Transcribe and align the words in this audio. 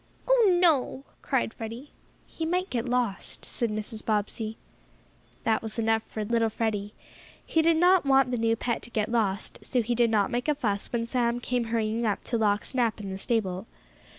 "Oh, 0.27 0.57
no!" 0.59 1.03
cried 1.21 1.53
Freddie. 1.53 1.91
"He 2.25 2.43
might 2.43 2.71
get 2.71 2.89
lost," 2.89 3.45
said 3.45 3.69
Mrs. 3.69 4.03
Bobbsey. 4.03 4.57
That 5.43 5.61
was 5.61 5.77
enough 5.77 6.01
for 6.07 6.25
Freddie. 6.49 6.95
He 7.45 7.61
did 7.61 7.77
not 7.77 8.03
want 8.03 8.31
the 8.31 8.37
new 8.37 8.55
pet 8.55 8.81
to 8.81 8.89
get 8.89 9.09
lost, 9.11 9.59
so 9.61 9.83
he 9.83 9.93
did 9.93 10.09
not 10.09 10.31
make 10.31 10.47
a 10.47 10.55
fuss 10.55 10.91
when 10.91 11.05
Sam 11.05 11.39
came 11.39 11.65
hurrying 11.65 12.07
up 12.07 12.23
to 12.23 12.37
lock 12.39 12.65
Snap 12.65 12.99
in 12.99 13.11
the 13.11 13.19
stable. 13.19 13.67